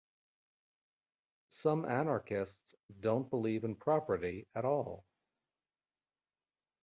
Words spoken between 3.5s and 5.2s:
in property at all.